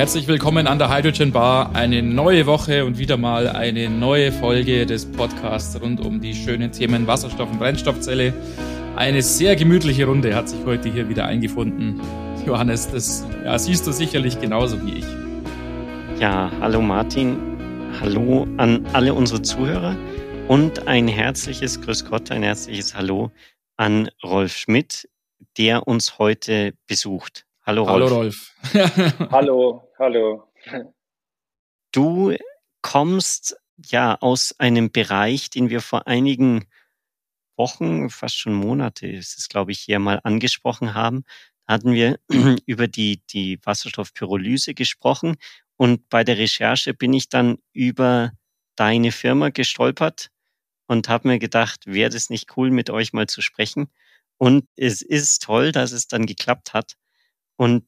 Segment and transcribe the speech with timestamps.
[0.00, 1.74] Herzlich willkommen an der Hydrogen Bar.
[1.74, 6.72] Eine neue Woche und wieder mal eine neue Folge des Podcasts rund um die schönen
[6.72, 8.32] Themen Wasserstoff und Brennstoffzelle.
[8.96, 12.00] Eine sehr gemütliche Runde hat sich heute hier wieder eingefunden.
[12.46, 15.04] Johannes, das ja, siehst du sicherlich genauso wie ich.
[16.18, 17.36] Ja, hallo Martin.
[18.00, 19.98] Hallo an alle unsere Zuhörer
[20.48, 23.32] und ein herzliches Grüß Gott, ein herzliches Hallo
[23.76, 25.10] an Rolf Schmidt,
[25.58, 27.44] der uns heute besucht.
[27.66, 27.92] Hallo Rolf.
[27.92, 28.54] Hallo Rolf.
[29.30, 30.50] hallo, hallo.
[31.92, 32.34] Du
[32.82, 36.66] kommst ja aus einem Bereich, den wir vor einigen
[37.56, 41.24] Wochen, fast schon Monate, ist es glaube ich hier mal angesprochen haben.
[41.66, 42.18] Da hatten wir
[42.66, 45.36] über die, die Wasserstoffpyrolyse gesprochen
[45.76, 48.32] und bei der Recherche bin ich dann über
[48.76, 50.30] deine Firma gestolpert
[50.86, 53.90] und habe mir gedacht, wäre das nicht cool, mit euch mal zu sprechen.
[54.38, 56.96] Und es ist toll, dass es dann geklappt hat.
[57.56, 57.84] Und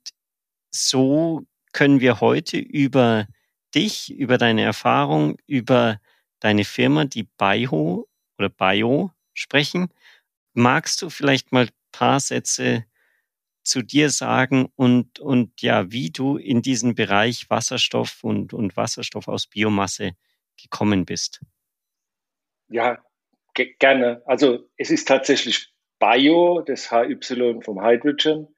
[0.70, 3.26] so können wir heute über
[3.74, 6.00] dich, über deine Erfahrung, über
[6.40, 9.88] deine Firma, die Bio oder Bio sprechen.
[10.54, 12.84] Magst du vielleicht mal ein paar Sätze
[13.64, 19.28] zu dir sagen und, und ja, wie du in diesen Bereich Wasserstoff und, und Wasserstoff
[19.28, 20.12] aus Biomasse
[20.60, 21.40] gekommen bist?
[22.68, 22.98] Ja,
[23.54, 24.22] gerne.
[24.26, 27.18] Also es ist tatsächlich Bio, das HY
[27.62, 28.48] vom Hydrogen.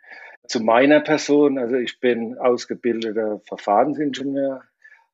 [0.46, 4.62] Zu meiner Person, also ich bin ausgebildeter Verfahrensingenieur,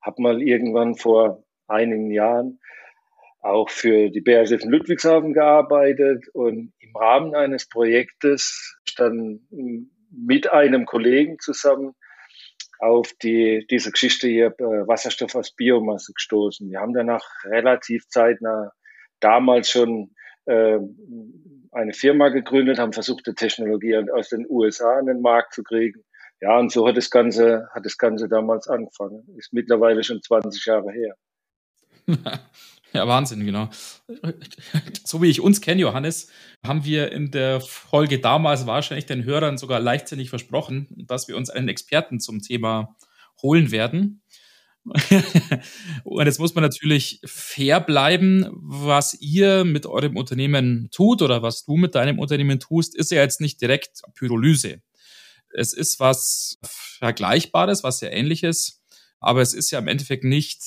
[0.02, 2.58] habe mal irgendwann vor einigen Jahren
[3.40, 9.40] auch für die BASF in Ludwigshafen gearbeitet und im Rahmen eines Projektes dann
[10.10, 11.94] mit einem Kollegen zusammen
[12.80, 16.70] auf die, diese Geschichte hier äh, Wasserstoff aus Biomasse gestoßen.
[16.70, 18.72] Wir haben danach relativ zeitnah
[19.20, 20.14] damals schon
[20.46, 20.78] äh,
[21.72, 26.02] eine Firma gegründet, haben versucht, die Technologie aus den USA in den Markt zu kriegen.
[26.40, 29.24] Ja, und so hat das Ganze, hat das Ganze damals angefangen.
[29.36, 31.14] Ist mittlerweile schon 20 Jahre her.
[32.92, 33.68] Ja, Wahnsinn, genau.
[35.04, 36.28] So wie ich uns kenne, Johannes,
[36.66, 41.50] haben wir in der Folge damals wahrscheinlich den Hörern sogar leichtsinnig versprochen, dass wir uns
[41.50, 42.96] einen Experten zum Thema
[43.42, 44.22] holen werden.
[46.04, 48.46] Und jetzt muss man natürlich fair bleiben.
[48.52, 53.20] Was ihr mit eurem Unternehmen tut oder was du mit deinem Unternehmen tust, ist ja
[53.20, 54.82] jetzt nicht direkt Pyrolyse.
[55.52, 58.82] Es ist was Vergleichbares, was sehr ähnliches,
[59.18, 60.62] aber es ist ja im Endeffekt nicht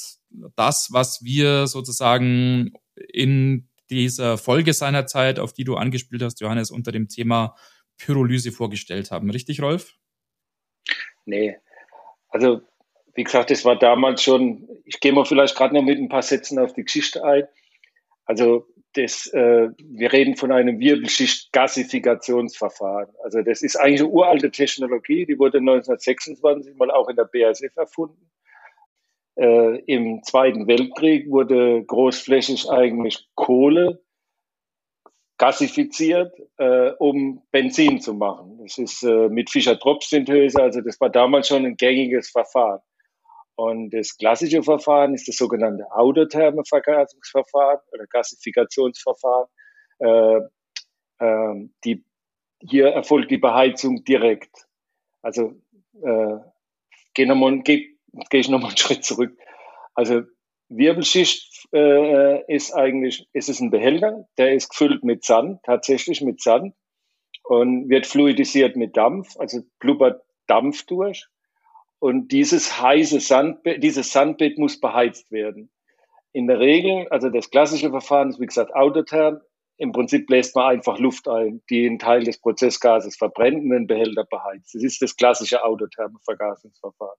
[0.55, 6.91] das, was wir sozusagen in dieser Folge seinerzeit, auf die du angespielt hast, Johannes, unter
[6.91, 7.55] dem Thema
[7.97, 9.29] Pyrolyse vorgestellt haben.
[9.29, 9.93] Richtig, Rolf?
[11.25, 11.57] Nee.
[12.29, 12.61] Also
[13.15, 16.23] wie gesagt, das war damals schon, ich gehe mal vielleicht gerade noch mit ein paar
[16.23, 17.43] Sätzen auf die Geschichte ein.
[18.25, 23.09] Also das, äh, wir reden von einem Wirbelschicht-Gasifikationsverfahren.
[23.23, 27.75] Also das ist eigentlich eine uralte Technologie, die wurde 1926 mal auch in der BASF
[27.75, 28.29] erfunden.
[29.35, 34.01] Äh, Im Zweiten Weltkrieg wurde großflächig eigentlich Kohle
[35.39, 38.59] gasifiziert, äh, um Benzin zu machen.
[38.61, 42.81] Das ist äh, mit Fischer-Tropsch-Synthese, also das war damals schon ein gängiges Verfahren.
[43.63, 49.47] Und das klassische Verfahren ist das sogenannte autotherme Vergasungsverfahren oder Gasifikationsverfahren.
[49.99, 50.39] Äh,
[51.19, 52.03] äh, die,
[52.59, 54.67] hier erfolgt die Beheizung direkt.
[55.21, 55.53] Also
[56.01, 56.39] äh,
[57.13, 57.95] geh noch mal, geh,
[58.29, 59.37] geh ich nochmal einen Schritt zurück.
[59.93, 60.23] Also
[60.67, 66.41] Wirbelschicht äh, ist eigentlich, ist es ein Behälter, der ist gefüllt mit Sand, tatsächlich mit
[66.41, 66.75] Sand
[67.43, 71.27] und wird fluidisiert mit Dampf, also blubbert Dampf durch.
[72.03, 75.69] Und dieses heiße Sandbett, dieses Sandbett muss beheizt werden.
[76.33, 79.39] In der Regel, also das klassische Verfahren ist wie gesagt autotherm.
[79.77, 83.87] Im Prinzip bläst man einfach Luft ein, die einen Teil des Prozessgases verbrennt und den
[83.87, 84.75] Behälter beheizt.
[84.75, 87.17] Das ist das klassische autotherme Vergasungsverfahren.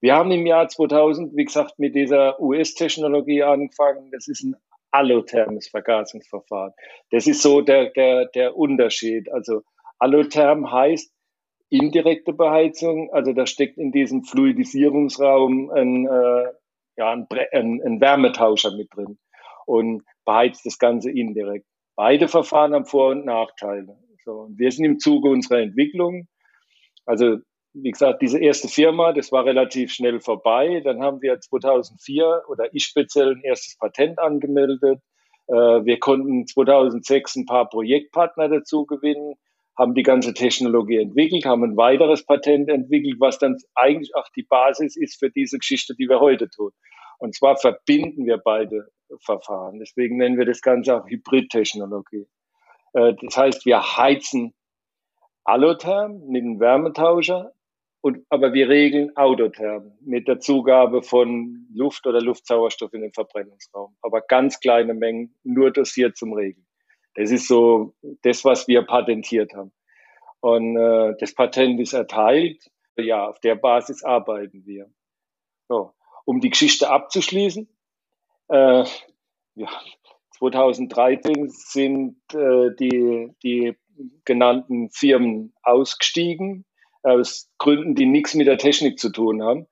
[0.00, 4.12] Wir haben im Jahr 2000, wie gesagt, mit dieser US-Technologie angefangen.
[4.12, 4.54] Das ist ein
[4.92, 6.74] allothermes Vergasungsverfahren.
[7.10, 9.32] Das ist so der, der, der Unterschied.
[9.32, 9.62] Also
[9.98, 11.12] allotherm heißt,
[11.68, 13.10] indirekte Beheizung.
[13.12, 16.52] Also da steckt in diesem Fluidisierungsraum ein, äh,
[16.96, 19.18] ja, ein, ein, ein Wärmetauscher mit drin
[19.66, 21.66] und beheizt das Ganze indirekt.
[21.96, 23.96] Beide Verfahren haben Vor- und Nachteile.
[24.24, 26.26] So, wir sind im Zuge unserer Entwicklung.
[27.04, 27.38] Also,
[27.74, 30.80] wie gesagt, diese erste Firma, das war relativ schnell vorbei.
[30.84, 35.00] Dann haben wir 2004 oder ich speziell ein erstes Patent angemeldet.
[35.46, 39.34] Äh, wir konnten 2006 ein paar Projektpartner dazu gewinnen
[39.78, 44.42] haben die ganze Technologie entwickelt, haben ein weiteres Patent entwickelt, was dann eigentlich auch die
[44.42, 46.72] Basis ist für diese Geschichte, die wir heute tun.
[47.18, 48.88] Und zwar verbinden wir beide
[49.20, 49.78] Verfahren.
[49.78, 52.26] Deswegen nennen wir das Ganze auch Hybridtechnologie.
[52.94, 54.54] Äh, das heißt, wir heizen
[55.44, 57.52] allotherm mit einem Wärmetauscher
[58.00, 63.96] Und, aber wir regeln Autotherm mit der Zugabe von Luft oder Luftsauerstoff in den Verbrennungsraum.
[64.02, 66.65] Aber ganz kleine Mengen, nur dosiert zum Regeln.
[67.16, 69.72] Das ist so das, was wir patentiert haben.
[70.40, 72.70] Und äh, das Patent ist erteilt.
[72.96, 74.90] Ja, auf der Basis arbeiten wir.
[75.68, 75.92] So,
[76.24, 77.68] um die Geschichte abzuschließen.
[78.48, 78.84] Äh,
[79.54, 79.68] ja,
[80.38, 83.76] 2013 sind äh, die, die
[84.24, 86.64] genannten Firmen ausgestiegen,
[87.02, 89.66] aus Gründen, die nichts mit der Technik zu tun haben.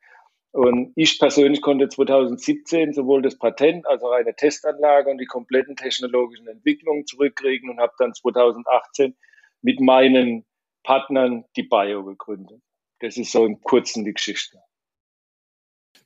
[0.55, 5.75] Und ich persönlich konnte 2017 sowohl das Patent als auch eine Testanlage und die kompletten
[5.75, 9.17] technologischen Entwicklungen zurückkriegen und habe dann 2018
[9.63, 10.45] mit meinen
[10.85, 12.63] Partnern die Bio gegründet.
[13.01, 14.61] Das ist so im Kurzen die Geschichte.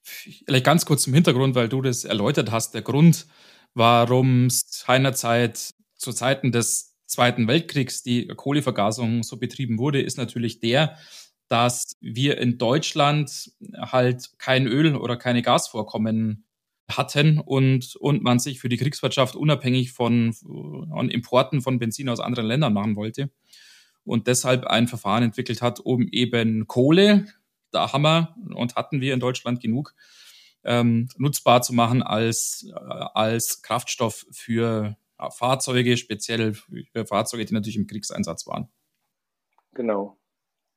[0.00, 2.72] Vielleicht ganz kurz im Hintergrund, weil du das erläutert hast.
[2.72, 3.26] Der Grund,
[3.74, 10.60] warum es seinerzeit zu Zeiten des Zweiten Weltkriegs die Kohlevergasung so betrieben wurde, ist natürlich
[10.60, 10.96] der,
[11.48, 16.44] dass wir in Deutschland halt kein Öl oder keine Gasvorkommen
[16.90, 22.20] hatten und, und man sich für die Kriegswirtschaft unabhängig von, von Importen von Benzin aus
[22.20, 23.30] anderen Ländern machen wollte
[24.04, 27.26] und deshalb ein Verfahren entwickelt hat, um eben Kohle,
[27.70, 29.94] da haben wir und hatten wir in Deutschland genug,
[30.64, 34.96] ähm, nutzbar zu machen als, äh, als Kraftstoff für
[35.30, 38.68] Fahrzeuge, speziell für Fahrzeuge, die natürlich im Kriegseinsatz waren.
[39.74, 40.17] Genau.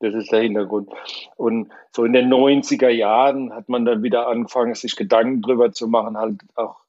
[0.02, 0.90] Das ist der Hintergrund.
[1.36, 5.88] Und so in den 90er Jahren hat man dann wieder angefangen, sich Gedanken drüber zu
[5.88, 6.82] machen, halt auch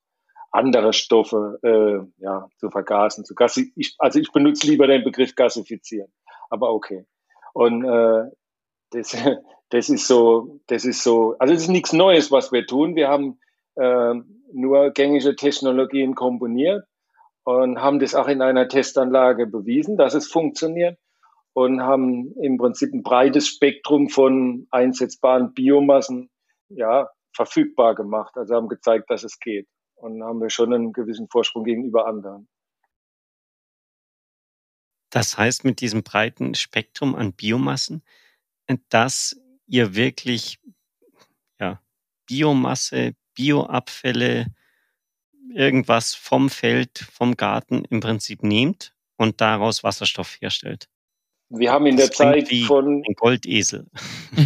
[0.50, 5.34] andere Stoffe äh, ja, zu vergasen, zu gassi ich, Also ich benutze lieber den Begriff
[5.34, 6.10] gasifizieren,
[6.48, 7.06] aber okay.
[7.52, 8.30] Und äh,
[8.90, 9.16] das,
[9.68, 12.96] das ist so, das ist so, also es ist nichts Neues, was wir tun.
[12.96, 13.38] Wir haben
[13.74, 14.14] äh,
[14.52, 16.84] nur gängige Technologien komponiert
[17.44, 20.98] und haben das auch in einer Testanlage bewiesen, dass es funktioniert
[21.54, 26.30] und haben im Prinzip ein breites Spektrum von einsetzbaren Biomassen
[26.68, 28.36] ja, verfügbar gemacht.
[28.36, 29.68] Also haben gezeigt, dass es geht.
[29.94, 32.48] Und haben wir schon einen gewissen Vorsprung gegenüber anderen.
[35.10, 38.02] Das heißt, mit diesem breiten Spektrum an Biomassen,
[38.88, 40.58] dass ihr wirklich
[41.60, 41.80] ja,
[42.26, 44.46] Biomasse, Bioabfälle,
[45.54, 50.88] irgendwas vom Feld, vom Garten im Prinzip nehmt und daraus Wasserstoff herstellt.
[51.54, 53.86] Wir haben in das der Zeit von ein Goldesel.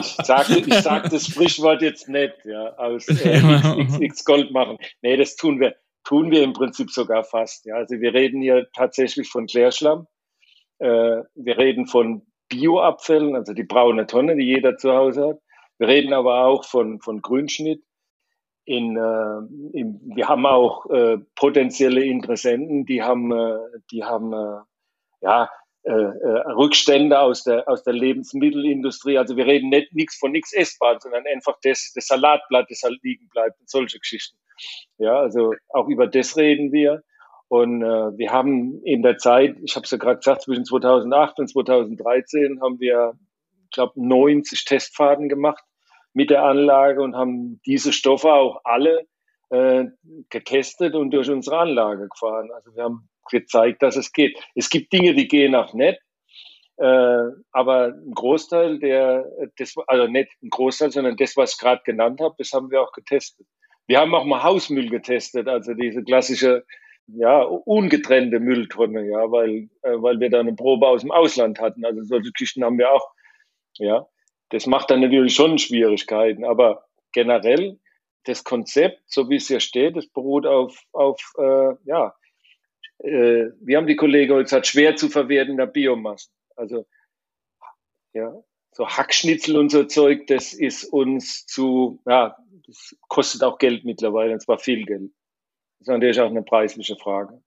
[0.00, 3.40] ich sage ich sag das Sprichwort jetzt nicht, ja, aus äh,
[4.08, 4.78] XX Gold machen.
[5.00, 7.66] Nee, das tun wir, tun wir im Prinzip sogar fast.
[7.66, 7.76] Ja.
[7.76, 10.08] Also wir reden hier tatsächlich von Klärschlamm.
[10.80, 15.38] Äh, wir reden von Bioabfällen, also die braune Tonne, die jeder zu Hause hat.
[15.78, 17.84] Wir reden aber auch von, von Grünschnitt.
[18.68, 23.56] In, äh, in, wir haben auch äh, potenzielle Interessenten, die haben, äh,
[23.90, 24.60] die haben äh,
[25.22, 25.48] ja,
[25.84, 29.16] äh, äh, Rückstände aus der, aus der Lebensmittelindustrie.
[29.16, 33.02] Also wir reden nicht nichts von nichts essbar, sondern einfach das, das Salatblatt, das halt
[33.02, 34.36] liegen bleibt und solche Geschichten.
[34.98, 37.02] Ja, also auch über das reden wir.
[37.48, 41.38] Und äh, wir haben in der Zeit, ich habe es ja gerade gesagt, zwischen 2008
[41.38, 43.14] und 2013 haben wir,
[43.64, 45.64] ich glaube, 90 Testfahrten gemacht
[46.12, 49.06] mit der Anlage und haben diese Stoffe auch alle
[49.50, 49.86] äh,
[50.30, 52.50] getestet und durch unsere Anlage gefahren.
[52.52, 54.38] Also wir haben gezeigt, dass es geht.
[54.54, 56.00] Es gibt Dinge, die gehen auch nicht.
[56.78, 61.82] Äh, aber ein Großteil der, das, also nicht ein Großteil, sondern das, was ich gerade
[61.84, 63.46] genannt habe, das haben wir auch getestet.
[63.88, 66.64] Wir haben auch mal Hausmüll getestet, also diese klassische,
[67.08, 71.84] ja, ungetrennte Mülltonne, ja, weil, äh, weil wir da eine Probe aus dem Ausland hatten.
[71.84, 73.10] Also solche Geschichten haben wir auch,
[73.78, 74.06] ja.
[74.50, 77.78] Das macht dann natürlich schon Schwierigkeiten, aber generell
[78.24, 82.14] das Konzept, so wie es hier steht, das beruht auf, auf äh, ja,
[82.98, 86.32] äh, wie haben die Kollegen heute gesagt, schwer zu verwertender Biomassen.
[86.56, 86.86] Also,
[88.12, 88.34] ja,
[88.72, 92.36] so Hackschnitzel und so Zeug, das ist uns zu, ja,
[92.66, 95.12] das kostet auch Geld mittlerweile, und zwar viel Geld.
[95.78, 97.42] Das ist natürlich auch eine preisliche Frage.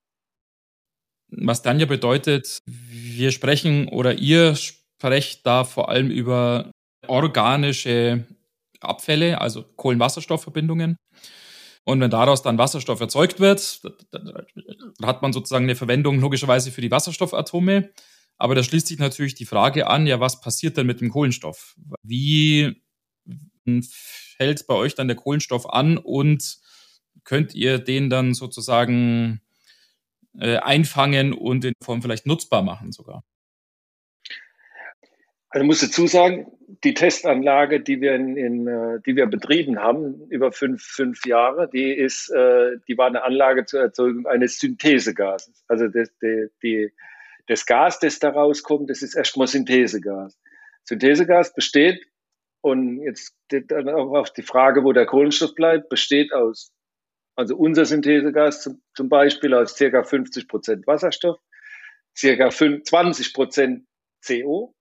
[1.27, 6.71] Was dann ja bedeutet, wir sprechen oder ihr sprecht da vor allem über
[7.07, 8.25] organische
[8.79, 10.97] Abfälle, also Kohlenwasserstoffverbindungen.
[11.83, 13.81] Und wenn daraus dann Wasserstoff erzeugt wird,
[15.03, 17.91] hat man sozusagen eine Verwendung logischerweise für die Wasserstoffatome.
[18.37, 21.75] Aber da schließt sich natürlich die Frage an, ja, was passiert denn mit dem Kohlenstoff?
[22.03, 22.81] Wie
[23.65, 26.57] fällt bei euch dann der Kohlenstoff an und
[27.23, 29.41] könnt ihr den dann sozusagen
[30.39, 33.23] äh, einfangen und in Form vielleicht nutzbar machen sogar?
[35.51, 36.49] Also ich muss dazu sagen,
[36.83, 41.69] die Testanlage, die wir in, in äh, die wir betrieben haben über fünf, fünf Jahre,
[41.69, 45.65] die ist, äh, die war eine Anlage zur Erzeugung eines Synthesegases.
[45.67, 46.93] Also das, die, die,
[47.47, 50.39] das Gas, das da rauskommt, das ist erstmal Synthesegas.
[50.85, 52.01] Synthesegas besteht,
[52.61, 56.71] und jetzt dann auch auf die Frage, wo der Kohlenstoff bleibt, besteht aus,
[57.35, 61.39] also unser Synthesegas zum, zum Beispiel aus circa 50 Prozent Wasserstoff,
[62.15, 63.87] circa 20 Prozent
[64.25, 64.75] CO,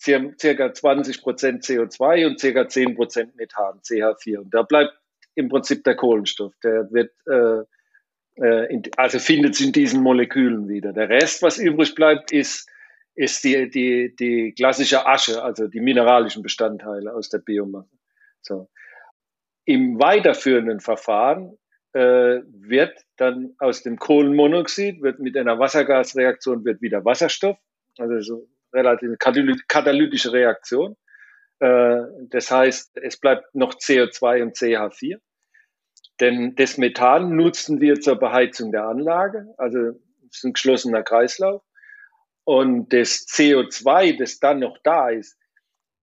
[0.00, 4.38] circa 20 Prozent CO2 und circa 10 Prozent Methan, CH4.
[4.38, 4.92] Und da bleibt
[5.34, 6.52] im Prinzip der Kohlenstoff.
[6.62, 7.62] Der wird, äh,
[8.42, 10.92] äh, in, also findet sich in diesen Molekülen wieder.
[10.92, 12.68] Der Rest, was übrig bleibt, ist,
[13.14, 17.96] ist die, die, die klassische Asche, also die mineralischen Bestandteile aus der Biomasse.
[18.42, 18.68] So.
[19.64, 21.56] Im weiterführenden Verfahren
[21.94, 27.56] äh, wird dann aus dem Kohlenmonoxid, wird mit einer Wassergasreaktion wird wieder Wasserstoff,
[27.98, 29.16] also so relativ
[29.68, 30.96] katalytische Reaktion.
[31.60, 35.18] Äh, das heißt, es bleibt noch CO2 und CH4.
[36.20, 39.78] Denn das Methan nutzen wir zur Beheizung der Anlage, also
[40.28, 41.62] es ist ein geschlossener Kreislauf.
[42.44, 45.38] Und das CO2, das dann noch da ist,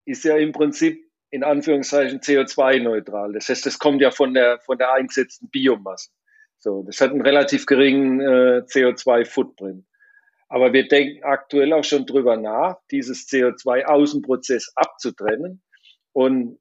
[0.06, 0.98] ist ja im Prinzip
[1.30, 3.32] in Anführungszeichen CO2-neutral.
[3.32, 6.10] Das heißt, das kommt ja von der, von der eingesetzten Biomasse.
[6.58, 9.84] So, das hat einen relativ geringen äh, CO2-Footprint.
[10.50, 15.62] Aber wir denken aktuell auch schon drüber nach, dieses CO2 aus dem Prozess abzutrennen
[16.12, 16.58] und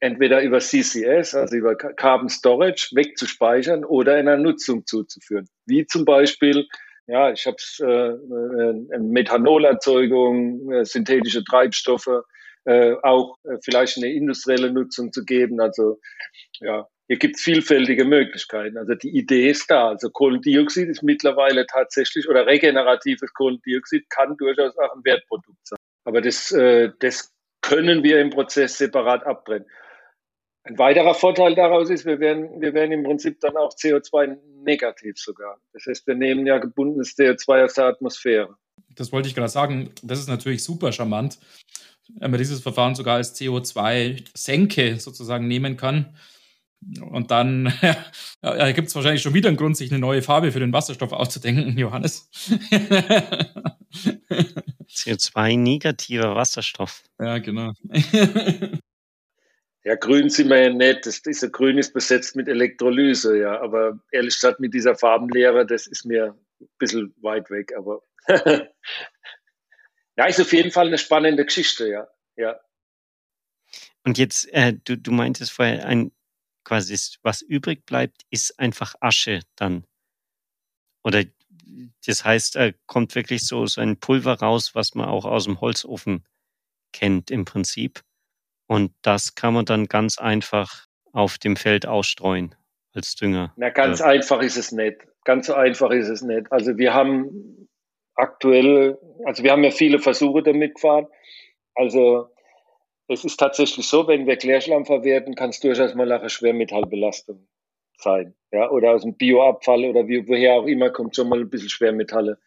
[0.00, 5.48] entweder über CCS, also über Carbon Storage, wegzuspeichern oder in einer Nutzung zuzuführen.
[5.64, 6.66] Wie zum Beispiel,
[7.06, 12.24] ja, ich habe äh, Methanolerzeugung, äh, synthetische Treibstoffe,
[12.66, 15.60] äh, auch äh, vielleicht eine industrielle Nutzung zu geben.
[15.60, 15.98] Also
[16.60, 18.78] ja, hier gibt es vielfältige Möglichkeiten.
[18.78, 19.88] Also die Idee ist da.
[19.88, 25.78] Also Kohlendioxid ist mittlerweile tatsächlich oder regeneratives Kohlendioxid kann durchaus auch ein Wertprodukt sein.
[26.04, 29.68] Aber das, äh, das können wir im Prozess separat abbrennen.
[30.66, 35.18] Ein weiterer Vorteil daraus ist, wir werden, wir werden im Prinzip dann auch CO2 negativ
[35.18, 35.58] sogar.
[35.74, 38.56] Das heißt, wir nehmen ja gebundenes CO2 aus der Atmosphäre.
[38.94, 39.90] Das wollte ich gerade sagen.
[40.02, 41.38] Das ist natürlich super charmant,
[42.18, 46.16] wenn man dieses Verfahren sogar als CO2-Senke sozusagen nehmen kann.
[47.00, 47.72] Und dann
[48.42, 51.12] ja, gibt es wahrscheinlich schon wieder einen Grund, sich eine neue Farbe für den Wasserstoff
[51.12, 52.30] auszudenken, Johannes.
[54.88, 57.02] CO2-negativer Wasserstoff.
[57.18, 57.72] Ja, genau.
[59.84, 61.06] ja, grün sind wir ja nicht.
[61.06, 63.60] Das, dieser Grün ist besetzt mit Elektrolyse, ja.
[63.60, 67.72] Aber ehrlich gesagt, mit dieser Farbenlehre, das ist mir ein bisschen weit weg.
[67.76, 68.02] Aber
[70.16, 72.08] ja, ist auf jeden Fall eine spannende Geschichte, ja.
[72.36, 72.60] ja.
[74.04, 76.12] Und jetzt, äh, du, du meintest vorher, ein
[76.64, 79.84] quasi was übrig bleibt, ist einfach Asche dann.
[81.02, 81.24] Oder
[82.06, 85.60] das heißt, äh, kommt wirklich so, so ein Pulver raus, was man auch aus dem
[85.60, 86.24] Holzofen
[86.92, 88.02] kennt im Prinzip.
[88.66, 92.54] Und das kann man dann ganz einfach auf dem Feld ausstreuen
[92.92, 93.52] als Dünger.
[93.56, 94.06] Na, ganz ja.
[94.06, 95.06] einfach ist es nicht.
[95.24, 96.50] Ganz so einfach ist es nicht.
[96.52, 97.68] Also wir haben
[98.14, 101.06] aktuell, also wir haben ja viele Versuche damit gefahren.
[101.74, 102.33] Also
[103.08, 107.46] es ist tatsächlich so, wenn wir Klärschlamm verwerten, kann es durchaus mal eine Schwermetallbelastung
[107.98, 108.34] sein.
[108.52, 111.68] Ja, oder aus dem Bioabfall oder wie, woher auch immer kommt schon mal ein bisschen
[111.68, 112.38] Schwermetalle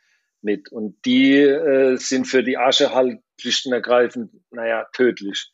[0.42, 0.72] mit.
[0.72, 5.52] Und die äh, sind für die Asche halt schlicht und ergreifend, naja, tödlich.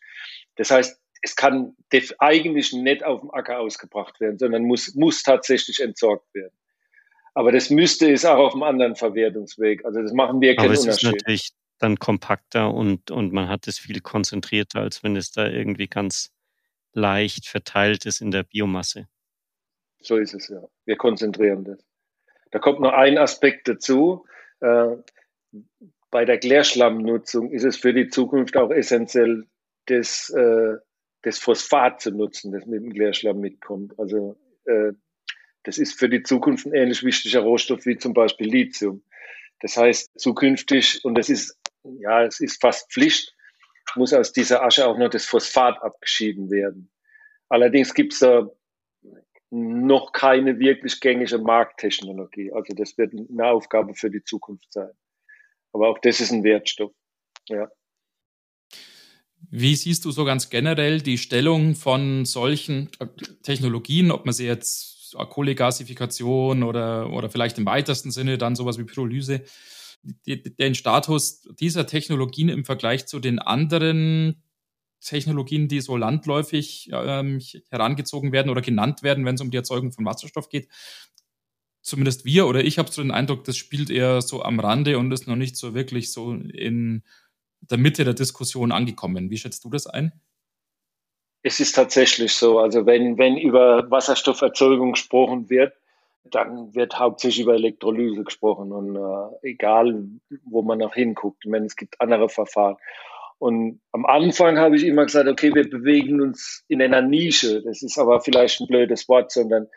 [0.55, 1.75] Das heißt, es kann
[2.19, 6.53] eigentlich nicht auf dem Acker ausgebracht werden, sondern muss, muss tatsächlich entsorgt werden.
[7.33, 9.86] Aber das müsste es auch auf einem anderen Verwertungsweg.
[9.86, 11.15] Also das machen wir keinen Aber es Unterschied.
[11.15, 11.50] Ist natürlich
[11.83, 16.31] dann kompakter und, und man hat es viel konzentrierter, als wenn es da irgendwie ganz
[16.93, 19.07] leicht verteilt ist in der Biomasse.
[19.99, 20.61] So ist es ja.
[20.85, 21.79] Wir konzentrieren das.
[22.51, 24.25] Da kommt noch ein Aspekt dazu.
[24.59, 24.97] Äh,
[26.11, 29.47] bei der Klärschlammnutzung ist es für die Zukunft auch essentiell,
[29.87, 30.75] das, äh,
[31.23, 33.97] das Phosphat zu nutzen, das mit dem Klärschlamm mitkommt.
[33.97, 34.93] Also äh,
[35.63, 39.03] das ist für die Zukunft ein ähnlich wichtiger Rohstoff wie zum Beispiel Lithium.
[39.61, 43.35] Das heißt, zukünftig, und das ist, ja, es ist fast Pflicht,
[43.95, 46.91] muss aus dieser Asche auch noch das Phosphat abgeschieden werden.
[47.49, 48.49] Allerdings gibt es da
[49.51, 52.51] noch keine wirklich gängige Markttechnologie.
[52.51, 54.91] Also das wird eine Aufgabe für die Zukunft sein.
[55.73, 56.91] Aber auch das ist ein Wertstoff.
[57.47, 57.69] Ja.
[59.51, 63.05] Wie siehst du so ganz generell die Stellung von solchen äh,
[63.43, 68.83] Technologien, ob man sie jetzt Kohlegasifikation oder, oder vielleicht im weitesten Sinne dann sowas wie
[68.83, 69.43] Pyrolyse,
[70.03, 74.43] den Status dieser Technologien im Vergleich zu den anderen
[75.01, 79.91] Technologien, die so landläufig ähm, herangezogen werden oder genannt werden, wenn es um die Erzeugung
[79.91, 80.67] von Wasserstoff geht.
[81.81, 85.12] Zumindest wir oder ich habe so den Eindruck, das spielt eher so am Rande und
[85.12, 87.03] ist noch nicht so wirklich so in
[87.60, 89.29] der Mitte der Diskussion angekommen.
[89.29, 90.13] Wie schätzt du das ein?
[91.41, 92.60] Es ist tatsächlich so.
[92.60, 95.74] Also wenn, wenn über Wasserstofferzeugung gesprochen wird,
[96.23, 100.05] dann wird hauptsächlich über Elektrolyse gesprochen und äh, egal,
[100.45, 102.77] wo man noch hinguckt, ich meine, es gibt andere Verfahren.
[103.39, 107.61] Und am Anfang habe ich immer gesagt, okay, wir bewegen uns in einer Nische.
[107.61, 109.67] Das ist aber vielleicht ein blödes Wort, sondern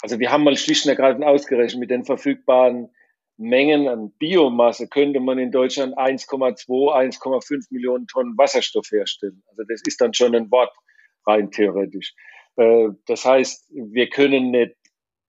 [0.00, 2.88] also wir haben mal schlicht und ergreifend ausgerechnet, mit den verfügbaren
[3.36, 9.42] Mengen an Biomasse könnte man in Deutschland 1,2, 1,5 Millionen Tonnen Wasserstoff herstellen.
[9.48, 10.72] Also das ist dann schon ein Wort
[11.26, 12.14] rein theoretisch.
[12.56, 14.74] Äh, das heißt, wir können nicht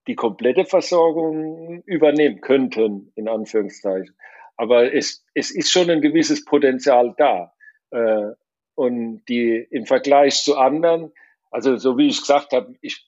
[0.07, 4.15] die komplette Versorgung übernehmen könnten, in Anführungszeichen.
[4.57, 7.53] Aber es, es ist schon ein gewisses Potenzial da.
[7.91, 8.31] Äh,
[8.75, 11.11] und die im Vergleich zu anderen,
[11.51, 13.07] also so wie ich gesagt habe, ich,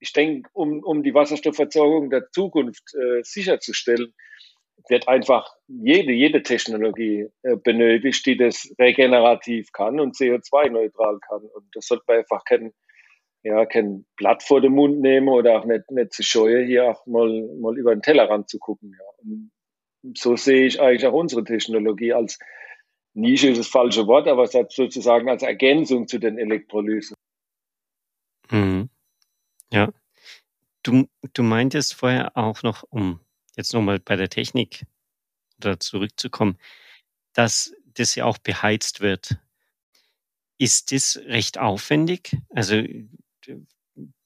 [0.00, 4.14] ich denke, um, um die Wasserstoffversorgung der Zukunft äh, sicherzustellen,
[4.88, 11.42] wird einfach jede, jede Technologie äh, benötigt, die das regenerativ kann und CO2-neutral kann.
[11.42, 12.72] Und das sollte man einfach kennen
[13.42, 17.06] ja, kein Blatt vor den Mund nehmen oder auch nicht, nicht zu scheuen, hier auch
[17.06, 18.94] mal, mal über den Tellerrand zu gucken.
[18.98, 19.04] Ja.
[20.02, 22.38] Und so sehe ich eigentlich auch unsere Technologie als
[23.14, 27.16] Nische ist das falsche Wort, aber sozusagen als Ergänzung zu den Elektrolysen.
[28.50, 28.90] Mhm.
[29.72, 29.92] Ja.
[30.84, 33.20] Du, du meintest vorher auch noch, um
[33.56, 34.86] jetzt nochmal bei der Technik
[35.58, 36.58] oder zurückzukommen,
[37.32, 39.38] dass das ja auch beheizt wird.
[40.58, 42.36] Ist das recht aufwendig?
[42.50, 42.82] Also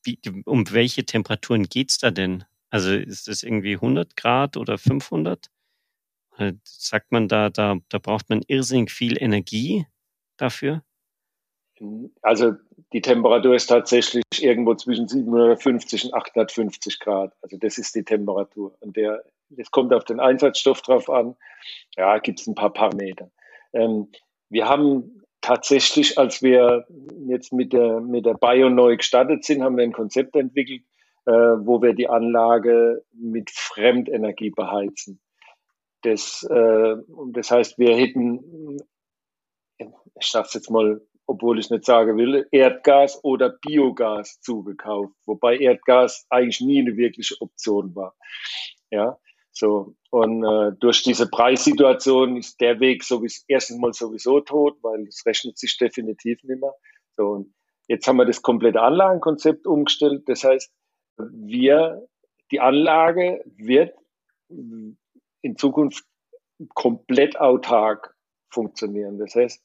[0.05, 2.45] wie, um welche Temperaturen geht's da denn?
[2.71, 5.51] Also ist das irgendwie 100 Grad oder 500?
[6.39, 9.87] Äh, sagt man da, da, da braucht man irrsinnig viel Energie
[10.37, 10.83] dafür?
[12.23, 12.53] Also
[12.93, 17.35] die Temperatur ist tatsächlich irgendwo zwischen 750 und 850 Grad.
[17.43, 18.75] Also das ist die Temperatur.
[18.81, 21.37] Und der, das kommt auf den Einsatzstoff drauf an.
[21.97, 23.31] Ja, gibt es ein paar Parameter.
[23.73, 24.09] Ähm,
[24.49, 26.87] wir haben tatsächlich, als wir
[27.27, 30.83] jetzt mit der, mit der Bio neu gestartet sind, haben wir ein Konzept entwickelt,
[31.27, 35.21] äh, wo wir die Anlage mit Fremdenergie beheizen.
[36.03, 36.97] Das, äh,
[37.33, 38.79] das heißt, wir hätten,
[39.79, 45.59] ich sage es jetzt mal, obwohl ich nicht sagen will, Erdgas oder Biogas zugekauft, wobei
[45.59, 48.15] Erdgas eigentlich nie eine wirkliche Option war.
[48.91, 49.19] Ja,
[49.53, 55.07] so, und äh, durch diese Preissituation ist der Weg sowieso, erstens mal sowieso tot, weil
[55.07, 56.75] es rechnet sich definitiv nicht mehr.
[57.13, 57.55] So, und
[57.87, 60.23] jetzt haben wir das komplette Anlagenkonzept umgestellt.
[60.27, 60.73] Das heißt,
[61.19, 62.09] wir,
[62.51, 63.95] die Anlage wird
[64.49, 66.05] in Zukunft
[66.75, 68.15] komplett autark
[68.49, 69.19] funktionieren.
[69.19, 69.63] Das heißt,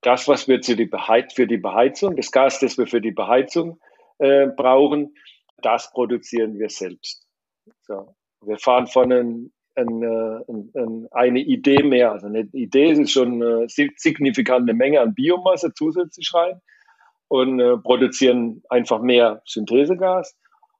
[0.00, 0.90] das, was wir für die,
[1.34, 3.80] für die Beheizung, das Gas, das wir für die Beheizung
[4.18, 5.14] äh, brauchen,
[5.62, 7.26] das produzieren wir selbst.
[7.82, 8.14] So.
[8.46, 10.44] Wir fahren von einem, eine,
[11.10, 12.12] eine Idee mehr.
[12.12, 16.60] Also eine Idee ist schon eine signifikante Menge an Biomasse zusätzlich rein
[17.28, 20.36] und äh, produzieren einfach mehr Synthesegas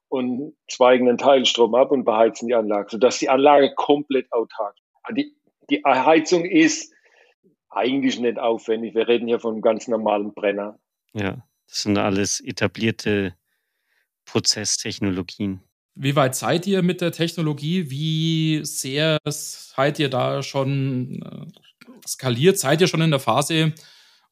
[0.07, 4.75] und zweigen einen Teil Strom ab und beheizen die Anlage, sodass die Anlage komplett autark
[4.77, 5.17] ist.
[5.17, 5.35] Die,
[5.69, 6.93] die Heizung ist
[7.69, 8.95] eigentlich nicht aufwendig.
[8.95, 10.79] Wir reden hier von einem ganz normalen Brenner.
[11.13, 13.35] Ja, das sind alles etablierte
[14.25, 15.61] Prozesstechnologien.
[15.95, 17.89] Wie weit seid ihr mit der Technologie?
[17.89, 22.59] Wie sehr seid ihr da schon äh, skaliert?
[22.59, 23.73] Seid ihr schon in der Phase,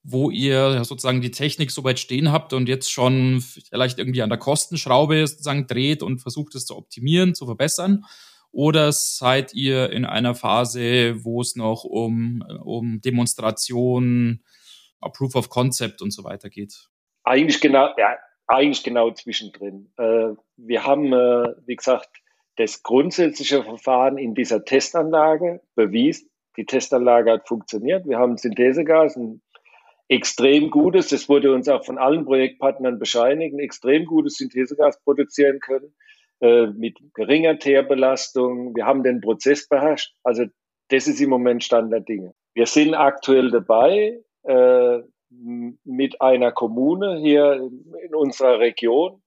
[0.04, 4.30] wo ihr sozusagen die Technik so weit stehen habt und jetzt schon vielleicht irgendwie an
[4.30, 8.04] der Kostenschraube sozusagen dreht und versucht es zu optimieren, zu verbessern?
[8.52, 14.44] Oder seid ihr in einer Phase, wo es noch um, um Demonstration,
[15.14, 16.90] Proof of Concept und so weiter geht?
[17.24, 19.92] Eigentlich genau, ja, eigentlich genau zwischendrin.
[19.98, 22.10] Äh, wir haben, äh, wie gesagt,
[22.58, 26.30] das grundsätzliche Verfahren in dieser Testanlage bewiesen.
[26.58, 28.08] Die Testanlage hat funktioniert.
[28.08, 29.42] Wir haben Synthesegas, ein
[30.08, 35.60] extrem gutes, das wurde uns auch von allen Projektpartnern bescheinigt, ein extrem gutes Synthesegas produzieren
[35.60, 35.96] können
[36.42, 38.76] äh, mit geringer Teerbelastung.
[38.76, 40.14] Wir haben den Prozess beherrscht.
[40.24, 40.46] Also
[40.90, 42.34] das ist im Moment Stand der Dinge.
[42.54, 44.20] Wir sind aktuell dabei,
[45.84, 47.70] mit einer Kommune hier
[48.04, 49.22] in unserer Region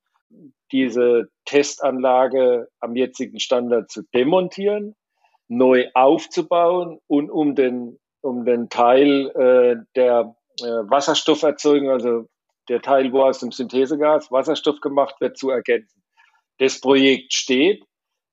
[0.73, 4.95] diese Testanlage am jetzigen Standard zu demontieren,
[5.49, 12.27] neu aufzubauen und um den, um den Teil äh, der äh, Wasserstofferzeugung, also
[12.69, 16.03] der Teil, wo aus dem Synthesegas Wasserstoff gemacht wird, zu ergänzen.
[16.59, 17.85] Das Projekt steht.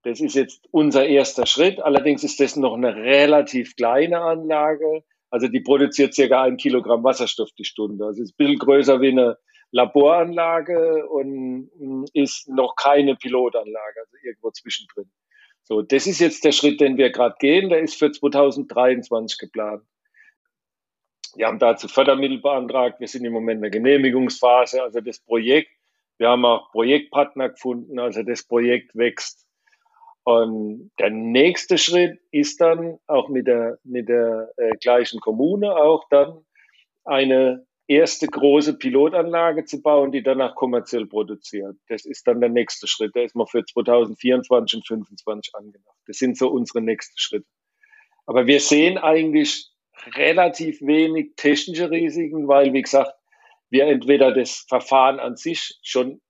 [0.03, 1.79] Das ist jetzt unser erster Schritt.
[1.81, 5.03] Allerdings ist das noch eine relativ kleine Anlage.
[5.33, 8.05] Also die produziert circa ein Kilogramm Wasserstoff die Stunde.
[8.05, 9.35] Also ist ein bisschen größer wie eine
[9.71, 15.09] Laboranlage und mm, ist noch keine Pilotanlage, also irgendwo zwischendrin.
[15.63, 17.69] So, das ist jetzt der Schritt, den wir gerade gehen.
[17.69, 19.81] Der ist für 2023 geplant.
[21.35, 22.99] Wir haben dazu Fördermittel beantragt.
[22.99, 24.83] Wir sind im Moment in der Genehmigungsphase.
[24.83, 25.71] Also das Projekt
[26.19, 29.47] Wir haben auch Projektpartner gefunden, also das Projekt wächst.
[30.23, 36.07] Und der nächste Schritt ist dann auch mit der, mit der äh, gleichen Kommune auch
[36.09, 36.45] dann
[37.03, 41.75] eine erste große Pilotanlage zu bauen, die danach kommerziell produziert.
[41.89, 43.13] Das ist dann der nächste Schritt.
[43.15, 45.97] Der ist mal für 2024 und 2025 angedacht.
[46.07, 47.47] Das sind so unsere nächsten Schritte.
[48.25, 49.69] Aber wir sehen eigentlich
[50.15, 53.11] relativ wenig technische Risiken, weil, wie gesagt,
[53.69, 56.21] wir entweder das Verfahren an sich schon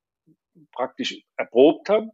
[0.71, 2.12] praktisch erprobt haben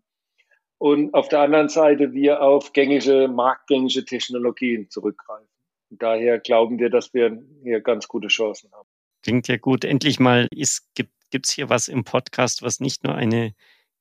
[0.79, 5.47] und auf der anderen Seite wir auf gängige, marktgängige Technologien zurückgreifen.
[5.91, 8.87] Und daher glauben wir, dass wir hier ganz gute Chancen haben.
[9.21, 9.83] Klingt ja gut.
[9.83, 13.53] Endlich mal ist, gibt es hier was im Podcast, was nicht nur eine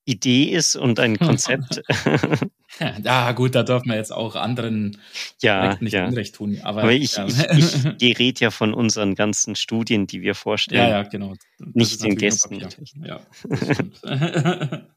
[0.04, 1.82] Idee ist und ein Konzept.
[3.02, 5.00] ja, gut, da dürfen wir jetzt auch anderen
[5.42, 6.06] ja, nicht ja.
[6.06, 6.60] Unrecht tun.
[6.62, 7.26] Aber, aber ich, ja.
[7.26, 10.90] ich, ich rede ja von unseren ganzen Studien, die wir vorstellen.
[10.90, 11.34] Ja, ja, genau.
[11.58, 12.64] Das nicht den Gästen.
[13.04, 13.20] Ja,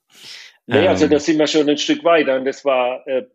[0.72, 2.38] nee, also da sind wir schon ein Stück weiter.
[2.38, 3.26] Und das war, äh,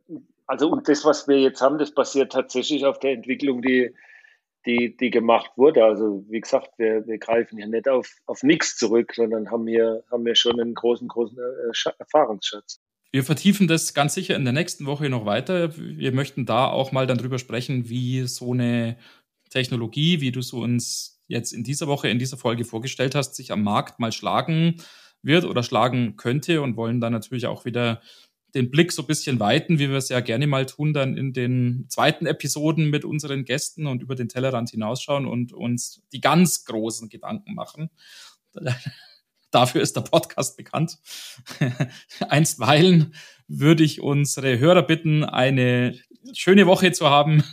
[0.47, 3.95] also und das, was wir jetzt haben, das basiert tatsächlich auf der Entwicklung, die
[4.67, 5.85] die, die gemacht wurde.
[5.85, 10.03] Also wie gesagt, wir, wir greifen hier nicht auf, auf nichts zurück, sondern haben hier,
[10.11, 12.81] haben hier schon einen großen, großen äh, Erfahrungsschatz.
[13.13, 15.77] Wir vertiefen das ganz sicher in der nächsten Woche noch weiter.
[15.77, 18.99] Wir möchten da auch mal dann drüber sprechen, wie so eine
[19.49, 23.53] Technologie, wie du so uns jetzt in dieser Woche, in dieser Folge vorgestellt hast, sich
[23.53, 24.77] am Markt mal schlagen
[25.27, 28.01] wird oder schlagen könnte und wollen dann natürlich auch wieder
[28.57, 31.35] den Blick so ein bisschen weiten, wie wir es ja gerne mal tun, dann in
[31.35, 36.65] den zweiten Episoden mit unseren Gästen und über den Tellerrand hinausschauen und uns die ganz
[36.65, 37.91] großen Gedanken machen.
[39.51, 40.99] Dafür ist der Podcast bekannt.
[42.29, 43.15] Einstweilen
[43.47, 45.97] würde ich unsere Hörer bitten, eine
[46.33, 47.45] schöne Woche zu haben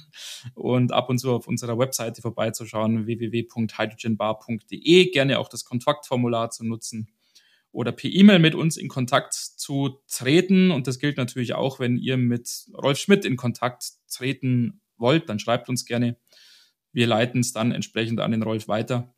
[0.56, 5.12] und ab und zu auf unserer Webseite vorbeizuschauen, www.hydrogenbar.de.
[5.12, 7.10] Gerne auch das Kontaktformular zu nutzen
[7.74, 10.72] oder per E-Mail mit uns in Kontakt zu treten.
[10.72, 15.40] Und das gilt natürlich auch, wenn ihr mit Rolf Schmidt in Kontakt treten wollt, dann
[15.40, 16.16] schreibt uns gerne.
[16.94, 19.14] Wir leiten es dann entsprechend an den Rolf weiter.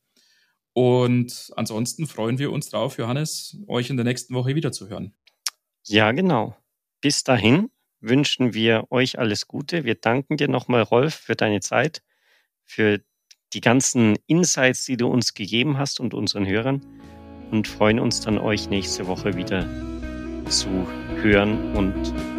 [0.71, 5.13] Und ansonsten freuen wir uns drauf, Johannes, euch in der nächsten Woche wiederzuhören.
[5.85, 6.55] Ja, genau.
[7.01, 9.83] Bis dahin wünschen wir euch alles Gute.
[9.83, 12.01] Wir danken dir nochmal, Rolf, für deine Zeit,
[12.63, 13.01] für
[13.53, 16.81] die ganzen Insights, die du uns gegeben hast und unseren Hörern
[17.51, 19.65] und freuen uns dann, euch nächste Woche wieder
[20.47, 20.67] zu
[21.21, 21.93] hören und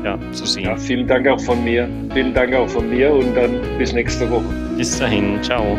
[0.05, 0.65] ja, zu sehen.
[0.65, 1.89] Ja, vielen Dank auch von mir.
[2.13, 4.45] Vielen Dank auch von mir und dann bis nächste Woche.
[4.77, 5.43] Bis dahin.
[5.43, 5.77] Ciao.